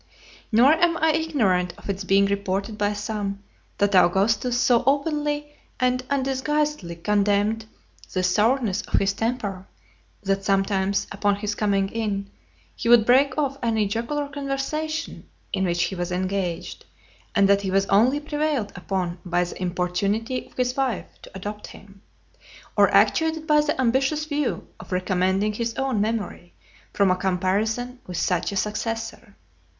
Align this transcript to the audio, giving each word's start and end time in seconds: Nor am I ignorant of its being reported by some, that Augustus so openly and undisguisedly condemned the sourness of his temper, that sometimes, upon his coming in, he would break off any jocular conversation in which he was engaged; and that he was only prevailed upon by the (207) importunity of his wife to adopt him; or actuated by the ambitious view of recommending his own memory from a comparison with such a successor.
Nor 0.51 0.73
am 0.73 0.97
I 0.97 1.11
ignorant 1.11 1.75
of 1.77 1.87
its 1.87 2.03
being 2.03 2.25
reported 2.25 2.75
by 2.75 2.93
some, 2.93 3.43
that 3.77 3.93
Augustus 3.93 4.59
so 4.59 4.83
openly 4.87 5.53
and 5.79 6.03
undisguisedly 6.09 6.95
condemned 6.95 7.67
the 8.11 8.23
sourness 8.23 8.81
of 8.81 8.93
his 8.99 9.13
temper, 9.13 9.67
that 10.23 10.43
sometimes, 10.43 11.05
upon 11.11 11.35
his 11.35 11.53
coming 11.53 11.89
in, 11.89 12.31
he 12.75 12.89
would 12.89 13.05
break 13.05 13.37
off 13.37 13.59
any 13.61 13.87
jocular 13.87 14.27
conversation 14.27 15.29
in 15.53 15.65
which 15.65 15.83
he 15.83 15.93
was 15.93 16.11
engaged; 16.11 16.83
and 17.35 17.47
that 17.47 17.61
he 17.61 17.69
was 17.69 17.85
only 17.85 18.19
prevailed 18.19 18.71
upon 18.75 19.19
by 19.23 19.43
the 19.43 19.53
(207) 19.53 19.61
importunity 19.67 20.47
of 20.47 20.57
his 20.57 20.75
wife 20.75 21.05
to 21.21 21.29
adopt 21.35 21.67
him; 21.67 22.01
or 22.75 22.89
actuated 22.89 23.45
by 23.45 23.61
the 23.61 23.79
ambitious 23.79 24.25
view 24.25 24.67
of 24.79 24.91
recommending 24.91 25.53
his 25.53 25.75
own 25.75 26.01
memory 26.01 26.55
from 26.91 27.11
a 27.11 27.15
comparison 27.15 27.99
with 28.07 28.17
such 28.17 28.51
a 28.51 28.55
successor. 28.55 29.35